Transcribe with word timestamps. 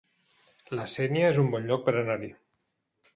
La 0.79 0.85
Sénia 0.93 1.29
es 1.33 1.41
un 1.43 1.53
bon 1.57 1.69
lloc 1.73 1.85
per 1.91 1.95
anar-hi 2.01 2.31